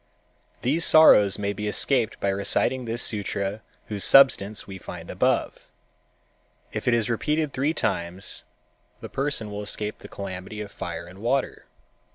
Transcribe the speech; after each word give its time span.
These 0.63 0.83
sorrows 0.83 1.37
may 1.37 1.53
be 1.53 1.67
escaped 1.67 2.19
by 2.19 2.29
reciting 2.29 2.85
this 2.85 3.03
sutra 3.03 3.61
whose 3.85 4.03
substance 4.03 4.65
we 4.65 4.79
find 4.79 5.11
above. 5.11 5.67
If 6.71 6.87
it 6.87 6.95
is 6.95 7.07
repeated 7.07 7.53
three 7.53 7.75
times 7.75 8.43
the 8.99 9.09
person 9.09 9.51
will 9.51 9.61
escape 9.61 9.99
the 9.99 10.07
calamity 10.07 10.59
of 10.59 10.71
fire 10.71 11.05
and 11.05 11.19
water. 11.19 11.67